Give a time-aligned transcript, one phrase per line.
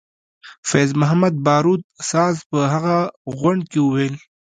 [0.69, 2.97] فیض محمدباروت ساز په هغه
[3.39, 4.15] غونډه کې وویل.